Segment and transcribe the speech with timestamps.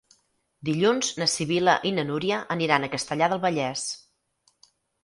[0.69, 3.87] Dilluns na Sibil·la i na Núria aniran a Castellar del Vallès.